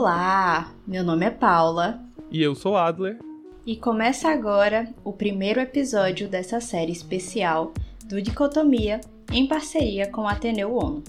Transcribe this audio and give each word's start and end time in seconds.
Olá, 0.00 0.72
meu 0.86 1.02
nome 1.02 1.26
é 1.26 1.30
Paula. 1.30 2.00
E 2.30 2.40
eu 2.40 2.54
sou 2.54 2.76
Adler. 2.76 3.18
E 3.66 3.74
começa 3.74 4.28
agora 4.28 4.94
o 5.02 5.12
primeiro 5.12 5.58
episódio 5.58 6.28
dessa 6.28 6.60
série 6.60 6.92
especial 6.92 7.74
do 8.04 8.22
Dicotomia 8.22 9.00
em 9.32 9.48
parceria 9.48 10.08
com 10.08 10.20
o 10.20 10.28
Ateneu 10.28 10.72
ONU. 10.72 11.02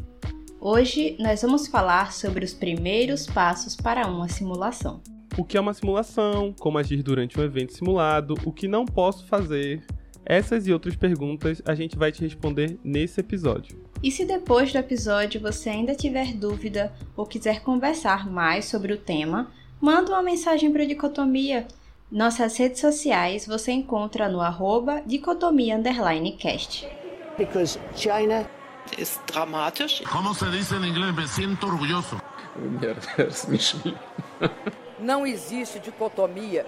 Hoje 0.60 1.16
nós 1.20 1.44
vamos 1.44 1.68
falar 1.68 2.12
sobre 2.14 2.44
os 2.44 2.52
primeiros 2.52 3.28
passos 3.28 3.76
para 3.76 4.08
uma 4.08 4.28
simulação. 4.28 5.02
O 5.38 5.44
que 5.46 5.56
é 5.56 5.62
uma 5.62 5.76
simulação, 5.76 6.52
como 6.60 6.80
agir 6.80 7.04
durante 7.04 7.40
um 7.40 7.44
evento 7.44 7.74
simulado, 7.74 8.34
o 8.44 8.52
que 8.52 8.68
não 8.68 8.86
posso 8.86 9.24
fazer. 9.28 9.86
Essas 10.30 10.68
e 10.68 10.72
outras 10.72 10.96
perguntas 10.96 11.60
a 11.66 11.74
gente 11.74 11.98
vai 11.98 12.12
te 12.12 12.22
responder 12.22 12.78
nesse 12.84 13.20
episódio. 13.20 13.76
E 14.04 14.12
se 14.12 14.26
depois 14.26 14.72
do 14.72 14.78
episódio 14.78 15.42
você 15.42 15.72
ainda 15.72 15.96
tiver 15.96 16.34
dúvida 16.34 16.94
ou 17.18 17.26
quiser 17.26 17.62
conversar 17.62 18.30
mais 18.30 18.66
sobre 18.66 18.94
o 18.94 18.98
tema, 18.98 19.52
manda 19.82 20.12
uma 20.12 20.22
mensagem 20.22 20.72
para 20.72 20.84
o 20.84 20.88
Dicotomia. 20.88 21.68
Nossas 22.12 22.56
redes 22.58 22.80
sociais 22.80 23.48
você 23.48 23.72
encontra 23.72 24.30
no 24.30 24.40
arroba 24.40 25.02
dicotomia_cast. 25.02 26.88
Because 27.36 27.80
China 27.96 28.48
ist 29.00 29.20
dramatisch. 29.26 30.04
¿Cómo 30.04 30.36
se 30.36 30.46
dice 30.52 30.76
en 30.76 30.86
inglés? 30.86 31.16
Me 31.16 31.28
siento 31.28 31.66
orgulloso. 31.66 32.22
Não 35.00 35.26
existe 35.26 35.80
dicotomia. 35.80 36.68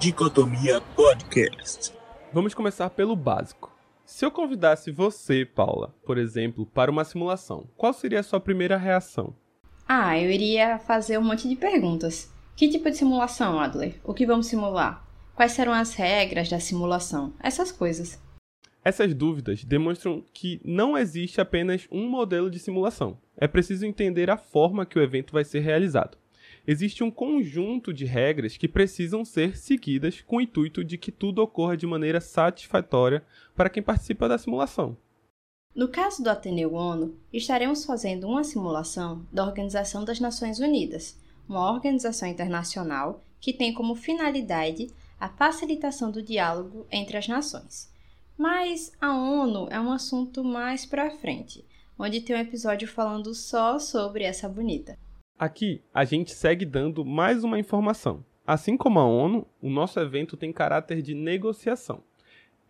Dicotomia 0.00 0.80
Podcast. 0.96 1.92
Vamos 2.32 2.54
começar 2.54 2.88
pelo 2.88 3.14
básico. 3.14 3.70
Se 4.02 4.24
eu 4.24 4.30
convidasse 4.30 4.90
você, 4.90 5.44
Paula, 5.44 5.94
por 6.06 6.16
exemplo, 6.16 6.64
para 6.64 6.90
uma 6.90 7.04
simulação, 7.04 7.68
qual 7.76 7.92
seria 7.92 8.20
a 8.20 8.22
sua 8.22 8.40
primeira 8.40 8.78
reação? 8.78 9.34
Ah, 9.86 10.18
eu 10.18 10.30
iria 10.30 10.78
fazer 10.78 11.18
um 11.18 11.22
monte 11.22 11.46
de 11.46 11.54
perguntas. 11.54 12.32
Que 12.56 12.70
tipo 12.70 12.90
de 12.90 12.96
simulação, 12.96 13.60
Adler? 13.60 14.00
O 14.02 14.14
que 14.14 14.24
vamos 14.24 14.46
simular? 14.46 15.06
Quais 15.34 15.52
serão 15.52 15.74
as 15.74 15.92
regras 15.92 16.48
da 16.48 16.58
simulação? 16.58 17.34
Essas 17.38 17.70
coisas. 17.70 18.18
Essas 18.82 19.12
dúvidas 19.12 19.64
demonstram 19.64 20.24
que 20.32 20.62
não 20.64 20.96
existe 20.96 21.42
apenas 21.42 21.86
um 21.92 22.08
modelo 22.08 22.50
de 22.50 22.58
simulação. 22.58 23.18
É 23.36 23.46
preciso 23.46 23.84
entender 23.84 24.30
a 24.30 24.38
forma 24.38 24.86
que 24.86 24.98
o 24.98 25.02
evento 25.02 25.34
vai 25.34 25.44
ser 25.44 25.60
realizado. 25.60 26.16
Existe 26.72 27.02
um 27.02 27.10
conjunto 27.10 27.92
de 27.92 28.04
regras 28.04 28.56
que 28.56 28.68
precisam 28.68 29.24
ser 29.24 29.56
seguidas 29.56 30.20
com 30.20 30.36
o 30.36 30.40
intuito 30.40 30.84
de 30.84 30.96
que 30.96 31.10
tudo 31.10 31.42
ocorra 31.42 31.76
de 31.76 31.84
maneira 31.84 32.20
satisfatória 32.20 33.26
para 33.56 33.68
quem 33.68 33.82
participa 33.82 34.28
da 34.28 34.38
simulação. 34.38 34.96
No 35.74 35.88
caso 35.88 36.22
do 36.22 36.30
Ateneu 36.30 36.74
ONU, 36.74 37.18
estaremos 37.32 37.84
fazendo 37.84 38.28
uma 38.28 38.44
simulação 38.44 39.26
da 39.32 39.44
Organização 39.44 40.04
das 40.04 40.20
Nações 40.20 40.60
Unidas, 40.60 41.18
uma 41.48 41.72
organização 41.72 42.28
internacional 42.28 43.20
que 43.40 43.52
tem 43.52 43.74
como 43.74 43.96
finalidade 43.96 44.92
a 45.18 45.28
facilitação 45.28 46.12
do 46.12 46.22
diálogo 46.22 46.86
entre 46.88 47.16
as 47.16 47.26
nações. 47.26 47.92
Mas 48.38 48.92
a 49.00 49.12
ONU 49.12 49.66
é 49.72 49.80
um 49.80 49.90
assunto 49.90 50.44
mais 50.44 50.86
para 50.86 51.10
frente, 51.10 51.64
onde 51.98 52.20
tem 52.20 52.36
um 52.36 52.38
episódio 52.38 52.86
falando 52.86 53.34
só 53.34 53.76
sobre 53.80 54.22
essa 54.22 54.48
bonita. 54.48 54.96
Aqui 55.40 55.80
a 55.94 56.04
gente 56.04 56.34
segue 56.34 56.66
dando 56.66 57.02
mais 57.02 57.42
uma 57.42 57.58
informação. 57.58 58.22
Assim 58.46 58.76
como 58.76 59.00
a 59.00 59.06
ONU, 59.06 59.46
o 59.62 59.70
nosso 59.70 59.98
evento 59.98 60.36
tem 60.36 60.52
caráter 60.52 61.00
de 61.00 61.14
negociação. 61.14 62.02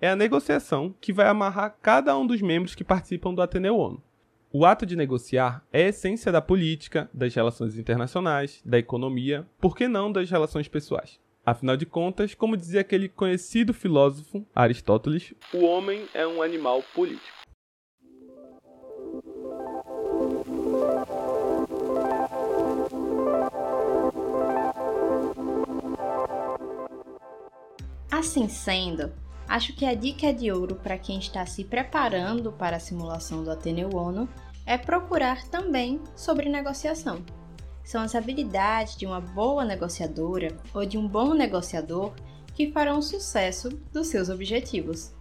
É 0.01 0.09
a 0.09 0.15
negociação 0.15 0.95
que 1.01 1.13
vai 1.13 1.27
amarrar 1.27 1.77
cada 1.83 2.17
um 2.17 2.25
dos 2.25 2.41
membros 2.41 2.77
que 2.77 2.85
participam 2.85 3.35
do 3.35 3.43
Ateneu 3.43 3.77
ONU. 3.77 4.01
O 4.53 4.65
ato 4.65 4.87
de 4.87 4.95
negociar 4.95 5.67
é 5.73 5.87
a 5.87 5.89
essência 5.89 6.31
da 6.31 6.41
política, 6.41 7.11
das 7.13 7.35
relações 7.35 7.77
internacionais, 7.77 8.63
da 8.65 8.79
economia, 8.79 9.45
por 9.61 9.77
que 9.77 9.89
não 9.89 10.13
das 10.13 10.31
relações 10.31 10.69
pessoais? 10.69 11.19
Afinal 11.45 11.77
de 11.77 11.87
contas, 11.87 12.37
como 12.37 12.57
dizia 12.57 12.83
aquele 12.83 13.09
conhecido 13.09 13.75
filósofo 13.75 14.47
Aristóteles, 14.55 15.35
o 15.53 15.65
homem 15.65 16.07
é 16.15 16.25
um 16.25 16.41
animal 16.41 16.85
político. 16.95 17.40
Assim 28.21 28.49
sendo, 28.49 29.11
acho 29.49 29.75
que 29.75 29.87
a 29.87 29.95
dica 29.95 30.31
de 30.31 30.53
ouro 30.53 30.77
para 30.77 30.99
quem 30.99 31.19
está 31.19 31.47
se 31.47 31.65
preparando 31.65 32.53
para 32.53 32.77
a 32.77 32.81
simulação 32.81 33.43
do 33.43 33.51
Ateneu 33.51 33.89
ONU 33.95 34.29
é 34.67 34.77
procurar 34.77 35.49
também 35.49 35.99
sobre 36.15 36.49
negociação 36.49 37.25
são 37.91 38.03
as 38.03 38.15
habilidades 38.15 38.97
de 38.97 39.05
uma 39.05 39.21
boa 39.21 39.65
negociadora 39.65 40.57
ou 40.73 40.87
de 40.87 40.97
um 40.97 41.09
bom 41.09 41.35
negociador 41.35 42.13
que 42.55 42.71
farão 42.71 43.03
sucesso 43.03 43.69
dos 43.93 44.07
seus 44.07 44.29
objetivos. 44.29 45.13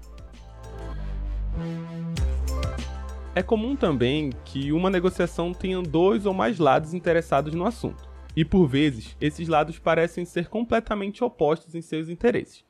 É 3.33 3.41
comum 3.41 3.75
também 3.75 4.31
que 4.45 4.71
uma 4.71 4.89
negociação 4.89 5.51
tenha 5.51 5.81
dois 5.81 6.27
ou 6.27 6.33
mais 6.33 6.59
lados 6.59 6.93
interessados 6.93 7.55
no 7.55 7.65
assunto, 7.65 8.07
e 8.35 8.45
por 8.45 8.67
vezes 8.67 9.17
esses 9.19 9.47
lados 9.47 9.79
parecem 9.79 10.23
ser 10.23 10.47
completamente 10.47 11.23
opostos 11.23 11.73
em 11.73 11.81
seus 11.81 12.07
interesses. 12.07 12.68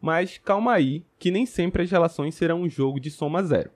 Mas 0.00 0.38
calma 0.38 0.72
aí, 0.72 1.04
que 1.18 1.30
nem 1.30 1.44
sempre 1.44 1.82
as 1.82 1.90
relações 1.90 2.34
serão 2.34 2.62
um 2.62 2.68
jogo 2.68 2.98
de 2.98 3.10
soma 3.10 3.42
zero. 3.42 3.70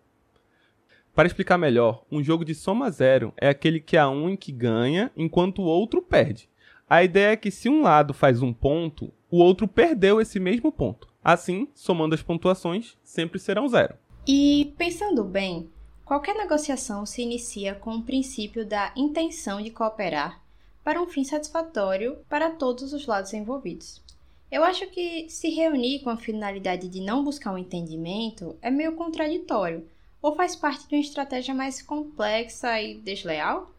Para 1.14 1.28
explicar 1.28 1.58
melhor, 1.58 2.04
um 2.10 2.22
jogo 2.22 2.44
de 2.44 2.54
soma 2.54 2.90
zero 2.90 3.32
é 3.36 3.48
aquele 3.48 3.78
que 3.78 3.96
há 3.96 4.08
um 4.08 4.28
em 4.28 4.36
que 4.36 4.50
ganha 4.50 5.12
enquanto 5.16 5.60
o 5.60 5.66
outro 5.66 6.02
perde. 6.02 6.48
A 6.88 7.04
ideia 7.04 7.32
é 7.32 7.36
que 7.36 7.50
se 7.50 7.68
um 7.68 7.82
lado 7.82 8.12
faz 8.12 8.42
um 8.42 8.52
ponto, 8.52 9.12
o 9.30 9.38
outro 9.38 9.68
perdeu 9.68 10.20
esse 10.20 10.40
mesmo 10.40 10.72
ponto. 10.72 11.08
Assim, 11.22 11.68
somando 11.74 12.14
as 12.14 12.22
pontuações, 12.22 12.96
sempre 13.02 13.38
serão 13.38 13.68
zero. 13.68 13.94
E 14.26 14.74
pensando 14.76 15.22
bem, 15.22 15.70
qualquer 16.04 16.34
negociação 16.34 17.06
se 17.06 17.22
inicia 17.22 17.74
com 17.74 17.96
o 17.96 18.02
princípio 18.02 18.66
da 18.66 18.92
intenção 18.96 19.62
de 19.62 19.70
cooperar 19.70 20.42
para 20.82 21.00
um 21.00 21.06
fim 21.06 21.24
satisfatório 21.24 22.18
para 22.28 22.50
todos 22.50 22.92
os 22.92 23.06
lados 23.06 23.32
envolvidos. 23.32 24.02
Eu 24.50 24.62
acho 24.62 24.86
que 24.88 25.28
se 25.28 25.48
reunir 25.50 26.00
com 26.00 26.10
a 26.10 26.16
finalidade 26.16 26.88
de 26.88 27.00
não 27.00 27.24
buscar 27.24 27.52
um 27.52 27.58
entendimento 27.58 28.56
é 28.62 28.70
meio 28.70 28.94
contraditório, 28.94 29.88
ou 30.22 30.34
faz 30.34 30.54
parte 30.54 30.88
de 30.88 30.94
uma 30.94 31.00
estratégia 31.00 31.54
mais 31.54 31.82
complexa 31.82 32.80
e 32.80 32.94
desleal? 32.94 33.74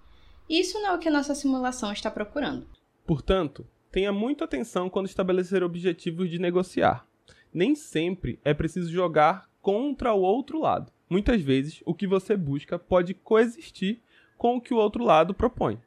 Isso 0.50 0.80
não 0.80 0.90
é 0.90 0.94
o 0.94 1.00
que 1.00 1.08
a 1.08 1.12
nossa 1.12 1.34
simulação 1.34 1.92
está 1.92 2.12
procurando. 2.12 2.68
Portanto, 3.06 3.66
tenha 3.92 4.12
muita 4.12 4.46
atenção 4.46 4.90
quando 4.90 5.08
estabelecer 5.08 5.64
objetivos 5.64 6.30
de 6.30 6.38
negociar. 6.38 7.08
Nem 7.54 7.74
sempre 7.74 8.40
é 8.44 8.54
preciso 8.54 8.92
jogar 8.92 9.50
contra 9.62 10.14
o 10.14 10.22
outro 10.22 10.60
lado. 10.60 10.92
Muitas 11.10 11.42
vezes, 11.42 11.82
o 11.86 11.94
que 11.94 12.06
você 12.06 12.36
busca 12.36 12.78
pode 12.78 13.14
coexistir 13.14 14.02
com 14.38 14.58
o 14.58 14.62
que 14.62 14.74
o 14.74 14.78
outro 14.78 15.04
lado 15.04 15.34
propõe. 15.34 15.80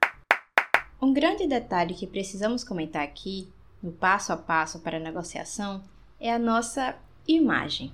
Um 1.01 1.13
grande 1.13 1.47
detalhe 1.47 1.95
que 1.95 2.07
precisamos 2.07 2.65
comentar 2.65 3.03
aqui, 3.03 3.49
no 3.83 3.93
passo 3.93 4.33
a 4.33 4.37
passo 4.37 4.81
para 4.81 4.97
a 4.97 5.01
negociação, 5.01 5.83
é 6.21 6.33
a 6.33 6.39
nossa 6.39 6.97
imagem. 7.27 7.93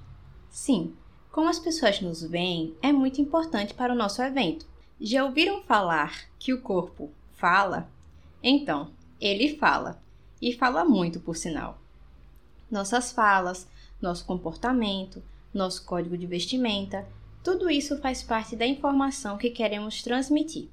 Sim, 0.49 0.95
como 1.31 1.49
as 1.49 1.59
pessoas 1.59 2.01
nos 2.01 2.23
veem 2.23 2.75
é 2.81 2.93
muito 2.93 3.21
importante 3.21 3.75
para 3.75 3.93
o 3.93 3.97
nosso 3.97 4.23
evento. 4.23 4.67
Já 5.01 5.25
ouviram 5.25 5.63
falar 5.63 6.29
que 6.39 6.53
o 6.53 6.61
corpo 6.61 7.11
fala? 7.33 7.91
Então, 8.43 8.91
ele 9.21 9.57
fala. 9.57 10.01
E 10.41 10.53
fala 10.53 10.85
muito, 10.85 11.19
por 11.21 11.37
sinal. 11.37 11.79
Nossas 12.71 13.11
falas, 13.13 13.67
nosso 14.01 14.25
comportamento, 14.25 15.23
nosso 15.53 15.85
código 15.85 16.17
de 16.17 16.27
vestimenta, 16.27 17.07
tudo 17.43 17.69
isso 17.69 17.99
faz 17.99 18.23
parte 18.23 18.55
da 18.57 18.67
informação 18.67 19.37
que 19.37 19.51
queremos 19.51 20.03
transmitir. 20.03 20.69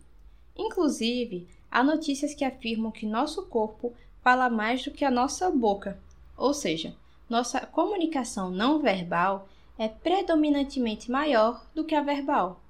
Inclusive, 0.56 1.48
há 1.70 1.84
notícias 1.84 2.34
que 2.34 2.46
afirmam 2.46 2.92
que 2.92 3.06
nosso 3.06 3.46
corpo 3.48 3.94
fala 4.24 4.50
mais 4.50 4.84
do 4.84 4.92
que 4.92 5.04
a 5.04 5.12
nossa 5.12 5.50
boca, 5.50 6.00
ou 6.38 6.54
seja, 6.54 6.96
nossa 7.30 7.66
comunicação 7.66 8.50
não 8.52 8.82
verbal 8.82 9.48
é 9.78 9.88
predominantemente 9.88 11.10
maior 11.10 11.66
do 11.74 11.84
que 11.84 11.96
a 11.96 12.02
verbal. 12.02 12.62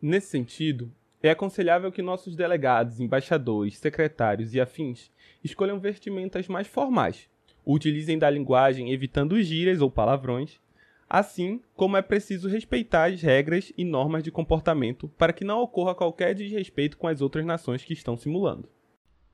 Nesse 0.00 0.28
sentido, 0.28 0.90
é 1.22 1.30
aconselhável 1.30 1.90
que 1.90 2.02
nossos 2.02 2.36
delegados, 2.36 3.00
embaixadores, 3.00 3.78
secretários 3.78 4.54
e 4.54 4.60
afins 4.60 5.10
escolham 5.42 5.78
vestimentas 5.78 6.48
mais 6.48 6.66
formais, 6.66 7.28
utilizem 7.64 8.18
da 8.18 8.28
linguagem 8.28 8.90
evitando 8.92 9.40
gírias 9.42 9.80
ou 9.80 9.90
palavrões, 9.90 10.58
assim 11.08 11.62
como 11.74 11.96
é 11.96 12.02
preciso 12.02 12.48
respeitar 12.48 13.10
as 13.10 13.22
regras 13.22 13.72
e 13.76 13.84
normas 13.84 14.22
de 14.22 14.30
comportamento 14.30 15.08
para 15.16 15.32
que 15.32 15.44
não 15.44 15.60
ocorra 15.60 15.94
qualquer 15.94 16.34
desrespeito 16.34 16.98
com 16.98 17.06
as 17.06 17.20
outras 17.20 17.46
nações 17.46 17.84
que 17.84 17.92
estão 17.92 18.16
simulando. 18.16 18.68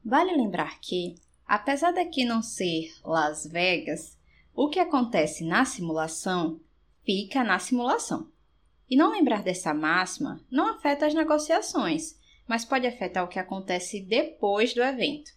Vale 0.04 0.36
lembrar 0.36 0.80
que, 0.80 1.14
apesar 1.50 1.90
daqui 1.90 2.24
não 2.24 2.42
ser 2.42 2.94
Las 3.04 3.44
Vegas, 3.44 4.16
o 4.54 4.68
que 4.68 4.78
acontece 4.78 5.42
na 5.42 5.64
simulação 5.64 6.60
fica 7.04 7.42
na 7.42 7.58
simulação. 7.58 8.30
E 8.88 8.94
não 8.94 9.10
lembrar 9.10 9.42
dessa 9.42 9.74
máxima 9.74 10.40
não 10.48 10.68
afeta 10.68 11.06
as 11.06 11.12
negociações, 11.12 12.16
mas 12.46 12.64
pode 12.64 12.86
afetar 12.86 13.24
o 13.24 13.28
que 13.28 13.40
acontece 13.40 14.00
depois 14.00 14.72
do 14.74 14.80
evento. 14.80 15.32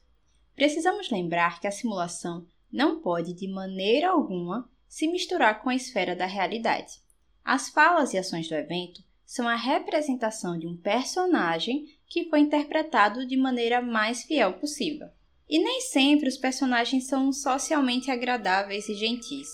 Precisamos 0.54 1.10
lembrar 1.10 1.60
que 1.60 1.66
a 1.66 1.72
simulação 1.72 2.46
não 2.72 3.02
pode, 3.02 3.34
de 3.34 3.48
maneira 3.48 4.12
alguma, 4.12 4.70
se 4.88 5.08
misturar 5.08 5.64
com 5.64 5.72
a 5.72 5.76
esfera 5.76 6.16
da 6.16 6.28
realidade. 6.28 7.02
As 7.44 7.70
falas 7.70 8.14
e 8.14 8.20
ações 8.20 8.48
do 8.48 8.54
evento 8.54 9.04
são 9.26 9.48
a 9.48 9.56
representação 9.56 10.60
de 10.60 10.68
um 10.68 10.78
personagem 10.78 11.88
que 12.06 12.30
foi 12.30 12.42
interpretado 12.42 13.26
de 13.26 13.36
maneira 13.36 13.82
mais 13.82 14.22
fiel 14.22 14.54
possível. 14.60 15.10
E 15.54 15.60
nem 15.60 15.82
sempre 15.82 16.28
os 16.28 16.36
personagens 16.36 17.06
são 17.06 17.32
socialmente 17.32 18.10
agradáveis 18.10 18.90
e 18.90 18.96
gentis. 18.96 19.48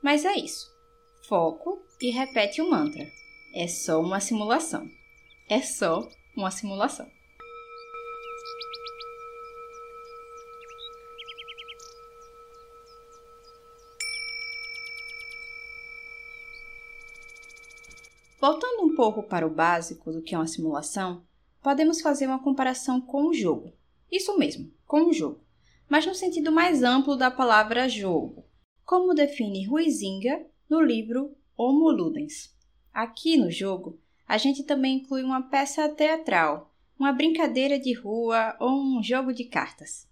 Mas 0.00 0.24
é 0.24 0.36
isso. 0.36 0.70
Foco 1.28 1.84
e 2.00 2.10
repete 2.10 2.62
o 2.62 2.70
mantra. 2.70 3.04
É 3.52 3.66
só 3.66 4.00
uma 4.00 4.20
simulação. 4.20 4.88
É 5.48 5.60
só 5.60 6.08
uma 6.36 6.52
simulação. 6.52 7.10
Voltando 18.40 18.84
um 18.84 18.94
pouco 18.94 19.24
para 19.24 19.44
o 19.44 19.50
básico 19.50 20.12
do 20.12 20.22
que 20.22 20.36
é 20.36 20.38
uma 20.38 20.46
simulação, 20.46 21.26
podemos 21.60 22.00
fazer 22.00 22.28
uma 22.28 22.40
comparação 22.40 23.00
com 23.00 23.26
o 23.26 23.34
jogo. 23.34 23.81
Isso 24.12 24.38
mesmo, 24.38 24.70
com 24.86 25.08
o 25.08 25.12
jogo, 25.14 25.40
mas 25.88 26.04
no 26.04 26.14
sentido 26.14 26.52
mais 26.52 26.82
amplo 26.82 27.16
da 27.16 27.30
palavra 27.30 27.88
jogo, 27.88 28.44
como 28.84 29.14
define 29.14 29.66
Ruizinga 29.66 30.44
no 30.68 30.82
livro 30.82 31.34
Homo 31.56 31.90
Ludens. 31.90 32.54
Aqui 32.92 33.38
no 33.38 33.50
jogo, 33.50 33.98
a 34.28 34.36
gente 34.36 34.64
também 34.64 34.98
inclui 34.98 35.22
uma 35.22 35.40
peça 35.40 35.88
teatral, 35.88 36.70
uma 36.98 37.10
brincadeira 37.10 37.78
de 37.78 37.94
rua 37.94 38.54
ou 38.60 38.82
um 38.82 39.02
jogo 39.02 39.32
de 39.32 39.44
cartas. 39.44 40.06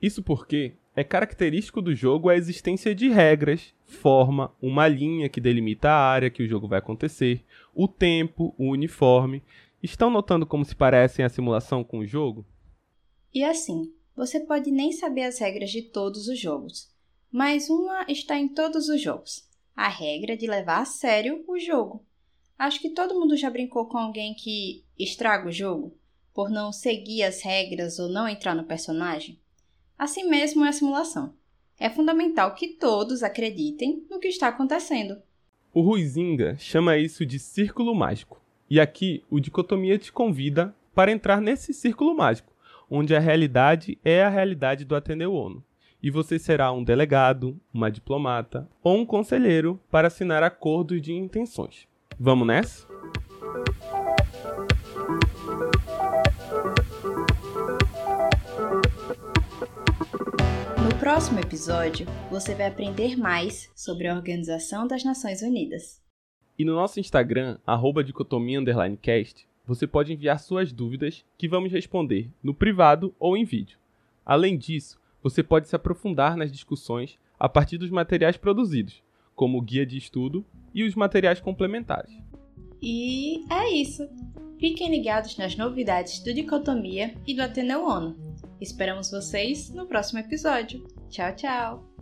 Isso 0.00 0.22
porque 0.22 0.74
é 0.94 1.02
característico 1.02 1.82
do 1.82 1.92
jogo 1.92 2.28
a 2.28 2.36
existência 2.36 2.94
de 2.94 3.08
regras, 3.08 3.74
forma, 3.84 4.54
uma 4.62 4.86
linha 4.86 5.28
que 5.28 5.40
delimita 5.40 5.90
a 5.90 6.08
área 6.08 6.30
que 6.30 6.44
o 6.44 6.48
jogo 6.48 6.68
vai 6.68 6.78
acontecer, 6.78 7.44
o 7.74 7.88
tempo, 7.88 8.54
o 8.56 8.70
uniforme. 8.70 9.42
Estão 9.82 10.08
notando 10.08 10.46
como 10.46 10.64
se 10.64 10.76
parecem 10.76 11.24
a 11.24 11.28
simulação 11.28 11.82
com 11.82 11.98
o 11.98 12.06
jogo? 12.06 12.46
E 13.34 13.42
assim, 13.42 13.92
você 14.16 14.38
pode 14.38 14.70
nem 14.70 14.92
saber 14.92 15.24
as 15.24 15.40
regras 15.40 15.70
de 15.70 15.82
todos 15.82 16.28
os 16.28 16.38
jogos, 16.38 16.88
mas 17.30 17.68
uma 17.68 18.06
está 18.08 18.38
em 18.38 18.46
todos 18.46 18.88
os 18.88 19.02
jogos: 19.02 19.44
a 19.74 19.88
regra 19.88 20.36
de 20.36 20.46
levar 20.46 20.82
a 20.82 20.84
sério 20.84 21.44
o 21.48 21.58
jogo. 21.58 22.06
Acho 22.56 22.80
que 22.80 22.90
todo 22.90 23.18
mundo 23.18 23.36
já 23.36 23.50
brincou 23.50 23.86
com 23.86 23.98
alguém 23.98 24.34
que 24.34 24.84
estraga 24.96 25.48
o 25.48 25.52
jogo 25.52 25.98
por 26.32 26.48
não 26.48 26.72
seguir 26.72 27.24
as 27.24 27.42
regras 27.42 27.98
ou 27.98 28.08
não 28.08 28.28
entrar 28.28 28.54
no 28.54 28.64
personagem. 28.64 29.38
Assim 29.98 30.28
mesmo 30.28 30.64
é 30.64 30.68
a 30.68 30.72
simulação. 30.72 31.34
É 31.78 31.90
fundamental 31.90 32.54
que 32.54 32.68
todos 32.68 33.22
acreditem 33.22 34.06
no 34.08 34.20
que 34.20 34.28
está 34.28 34.48
acontecendo. 34.48 35.20
O 35.72 35.80
Ruizinga 35.80 36.56
chama 36.56 36.96
isso 36.96 37.26
de 37.26 37.38
círculo 37.38 37.94
mágico. 37.94 38.40
E 38.70 38.78
aqui 38.78 39.24
o 39.28 39.40
Dicotomia 39.40 39.98
te 39.98 40.12
convida 40.12 40.74
para 40.94 41.10
entrar 41.10 41.40
nesse 41.40 41.74
círculo 41.74 42.16
mágico, 42.16 42.53
onde 42.90 43.14
a 43.14 43.20
realidade 43.20 43.98
é 44.04 44.22
a 44.22 44.28
realidade 44.28 44.84
do 44.84 44.94
Ateneu 44.94 45.34
ONU. 45.34 45.62
E 46.02 46.10
você 46.10 46.38
será 46.38 46.70
um 46.72 46.84
delegado, 46.84 47.58
uma 47.72 47.90
diplomata 47.90 48.68
ou 48.82 48.98
um 48.98 49.06
conselheiro 49.06 49.80
para 49.90 50.08
assinar 50.08 50.42
acordos 50.42 51.00
de 51.00 51.12
intenções. 51.12 51.88
Vamos 52.18 52.46
nessa? 52.46 52.86
próximo 61.04 61.38
episódio, 61.38 62.06
você 62.30 62.54
vai 62.54 62.66
aprender 62.66 63.14
mais 63.14 63.70
sobre 63.76 64.08
a 64.08 64.14
Organização 64.14 64.86
das 64.86 65.04
Nações 65.04 65.42
Unidas. 65.42 66.02
E 66.58 66.64
no 66.64 66.74
nosso 66.74 66.98
Instagram, 66.98 67.58
dicotomia_cast, 68.02 69.46
você 69.66 69.86
pode 69.86 70.12
enviar 70.12 70.38
suas 70.38 70.72
dúvidas 70.72 71.24
que 71.38 71.48
vamos 71.48 71.72
responder 71.72 72.30
no 72.42 72.54
privado 72.54 73.14
ou 73.18 73.36
em 73.36 73.44
vídeo. 73.44 73.78
Além 74.24 74.56
disso, 74.56 75.00
você 75.22 75.42
pode 75.42 75.68
se 75.68 75.76
aprofundar 75.76 76.36
nas 76.36 76.52
discussões 76.52 77.18
a 77.38 77.48
partir 77.48 77.78
dos 77.78 77.90
materiais 77.90 78.36
produzidos, 78.36 79.02
como 79.34 79.58
o 79.58 79.62
guia 79.62 79.86
de 79.86 79.96
estudo 79.96 80.44
e 80.74 80.84
os 80.84 80.94
materiais 80.94 81.40
complementares. 81.40 82.12
E 82.82 83.44
é 83.50 83.70
isso! 83.70 84.06
Fiquem 84.58 84.90
ligados 84.90 85.36
nas 85.36 85.56
novidades 85.56 86.20
do 86.20 86.32
Dicotomia 86.32 87.14
e 87.26 87.34
do 87.34 87.42
Ateneu 87.42 87.84
ONU. 87.84 88.16
Esperamos 88.60 89.10
vocês 89.10 89.70
no 89.70 89.86
próximo 89.86 90.20
episódio. 90.20 90.86
Tchau, 91.10 91.34
tchau! 91.34 91.93